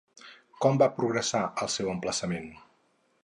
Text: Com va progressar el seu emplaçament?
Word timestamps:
Com 0.65 0.79
va 0.83 0.87
progressar 1.01 1.43
el 1.65 1.71
seu 1.75 1.93
emplaçament? 1.93 2.49